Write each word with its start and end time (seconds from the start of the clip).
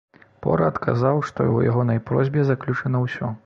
Пор 0.45 0.63
адказаў, 0.67 1.21
што 1.29 1.47
ў 1.47 1.75
ягонай 1.75 2.03
просьбе 2.11 2.49
заключана 2.51 3.07
ўсё. 3.07 3.35